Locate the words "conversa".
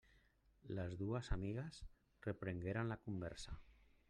3.07-3.59